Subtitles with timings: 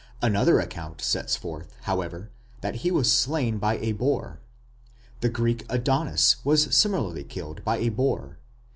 [0.19, 4.39] Another account sets forth, however, that he was slain by a boar.
[5.19, 8.39] The Greek Adonis was similarly killed by a boar.